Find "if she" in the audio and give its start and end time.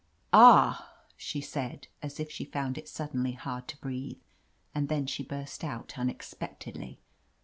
2.19-2.43